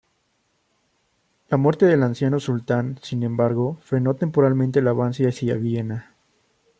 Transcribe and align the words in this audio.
La 1.49 1.57
muerte 1.57 1.85
del 1.85 2.01
anciano 2.01 2.39
sultán, 2.39 2.97
sin 3.03 3.21
embargo, 3.21 3.77
frenó 3.83 4.15
temporalmente 4.15 4.79
el 4.79 4.87
avance 4.87 5.27
hacia 5.27 5.53
Viena. 5.57 6.15